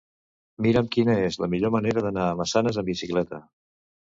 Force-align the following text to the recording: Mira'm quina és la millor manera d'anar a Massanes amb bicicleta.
Mira'm 0.65 0.87
quina 0.95 1.15
és 1.25 1.37
la 1.43 1.49
millor 1.55 1.73
manera 1.75 2.05
d'anar 2.07 2.25
a 2.29 2.33
Massanes 2.41 2.81
amb 2.85 2.91
bicicleta. 2.95 3.43